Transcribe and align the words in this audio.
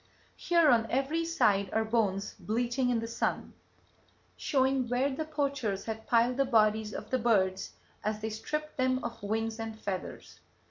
"Here 0.35 0.71
on 0.71 0.89
every 0.89 1.23
side 1.25 1.69
are 1.73 1.85
bones 1.85 2.33
bleaching 2.39 2.89
in 2.89 2.99
the 3.01 3.07
sun, 3.07 3.53
showing 4.35 4.89
where 4.89 5.11
the 5.11 5.25
poachers 5.25 5.85
had 5.85 6.07
piled 6.07 6.37
the 6.37 6.45
bodies 6.45 6.91
of 6.91 7.11
the 7.11 7.19
birds 7.19 7.73
as 8.03 8.19
they 8.19 8.31
stripped 8.31 8.77
them 8.77 9.03
of 9.03 9.21
wings 9.21 9.59
and 9.59 9.79
feathers. 9.79 10.39